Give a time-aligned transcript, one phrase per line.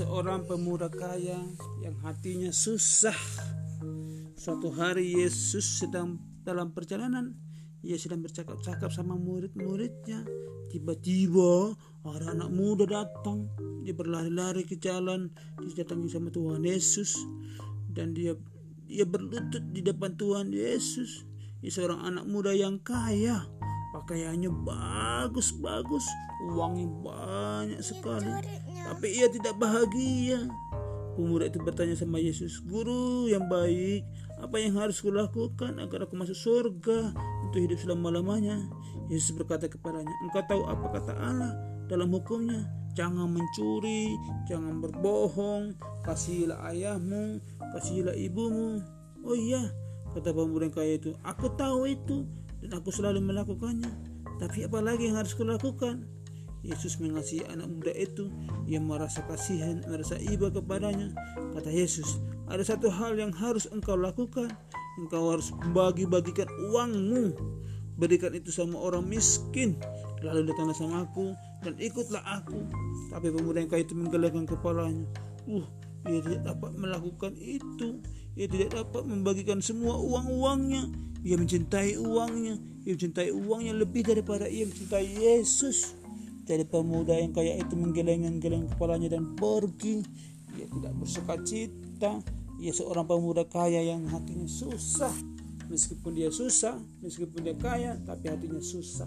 [0.00, 1.36] seorang pemuda kaya
[1.84, 3.12] yang hatinya susah.
[4.32, 7.36] Suatu hari Yesus sedang dalam perjalanan,
[7.84, 10.24] ia sedang bercakap-cakap sama murid-muridnya.
[10.72, 11.76] Tiba-tiba
[12.08, 13.52] ada anak muda datang,
[13.84, 15.28] dia berlari-lari ke jalan,
[15.60, 17.20] didatangi sama Tuhan Yesus
[17.92, 18.32] dan dia
[18.88, 21.28] dia berlutut di depan Tuhan Yesus.
[21.60, 23.44] Dia seorang anak muda yang kaya,
[24.10, 26.02] pakaiannya bagus-bagus,
[26.50, 28.26] uangnya banyak sekali,
[28.82, 30.50] tapi ia tidak bahagia.
[31.14, 34.02] Pemuda itu bertanya sama Yesus, Guru yang baik,
[34.42, 37.14] apa yang harus kulakukan agar aku masuk surga
[37.46, 38.58] untuk hidup selama-lamanya?
[39.06, 41.54] Yesus berkata kepadanya, Engkau tahu apa kata Allah
[41.86, 42.66] dalam hukumnya?
[42.98, 44.18] Jangan mencuri,
[44.50, 47.38] jangan berbohong, kasihilah ayahmu,
[47.78, 48.82] kasihilah ibumu.
[49.22, 49.70] Oh iya,
[50.18, 52.26] kata pemuda yang kaya itu, aku tahu itu
[52.60, 53.90] dan aku selalu melakukannya.
[54.40, 56.04] Tapi apa lagi yang harus kulakukan?
[56.60, 58.28] Yesus mengasihi anak muda itu.
[58.68, 61.12] Ia merasa kasihan, merasa iba kepadanya.
[61.56, 62.20] Kata Yesus
[62.52, 64.52] Ada satu hal yang harus engkau lakukan.
[65.00, 67.32] Engkau harus bagi-bagikan uangmu.
[68.00, 69.76] Berikan itu sama orang miskin
[70.24, 72.64] Lalu datanglah sama aku Dan ikutlah aku.
[73.12, 75.04] Tapi pemuda yang kaya itu menggelengkan kepalanya.
[75.48, 75.64] Uh,
[76.08, 78.00] ia tidak dapat melakukan itu.
[78.36, 82.56] Ia tidak dapat membagikan semua uang-uangnya Ia mencintai uangnya
[82.88, 86.00] Ia mencintai uangnya lebih daripada ia mencintai Yesus
[86.50, 90.02] jadi pemuda yang kaya itu menggeleng-geleng kepalanya dan pergi.
[90.58, 92.18] Ia tidak bersuka cita.
[92.58, 95.14] Ia seorang pemuda kaya yang hatinya susah.
[95.70, 96.74] Meskipun dia susah,
[97.06, 99.06] meskipun dia kaya, tapi hatinya susah.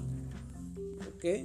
[1.03, 1.19] Oke.
[1.19, 1.39] Okay?